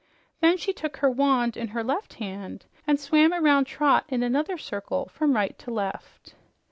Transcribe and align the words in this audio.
Then 0.39 0.57
she 0.57 0.73
took 0.73 0.97
her 0.97 1.11
wand 1.11 1.55
in 1.55 1.67
her 1.67 1.83
left 1.83 2.15
hand 2.15 2.65
and 2.87 2.99
swam 2.99 3.31
around 3.35 3.65
Trot 3.65 4.05
in 4.09 4.23
another 4.23 4.57
circle, 4.57 5.07
from 5.13 5.35
right 5.35 5.55
to 5.59 5.69
left. 5.69 6.33